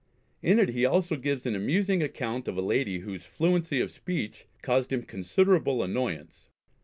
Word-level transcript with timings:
In 0.41 0.57
it 0.57 0.69
he 0.69 0.83
also 0.83 1.15
gives 1.15 1.45
an 1.45 1.55
amusing 1.55 2.01
account 2.01 2.47
of 2.47 2.57
a 2.57 2.61
lady 2.63 3.01
whose 3.01 3.23
fluency 3.23 3.79
of 3.79 3.91
speech 3.91 4.47
caused 4.63 4.91
him 4.91 5.03
considerable 5.03 5.83
annoyance. 5.83 6.49